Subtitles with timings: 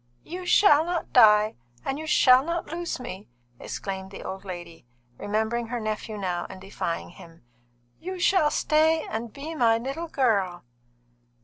[0.23, 4.87] "You shall not die, and you shall not lose me!" exclaimed the old lady,
[5.19, 7.43] remembering her nephew now and defying him.
[7.99, 10.63] "You shall stay and be my little girl."